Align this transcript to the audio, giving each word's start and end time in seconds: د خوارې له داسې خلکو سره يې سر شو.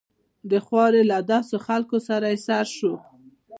د 0.51 0.53
خوارې 0.65 1.03
له 1.11 1.17
داسې 1.31 1.55
خلکو 1.65 1.97
سره 2.07 2.25
يې 2.33 2.37
سر 2.47 2.65
شو. 2.77 2.93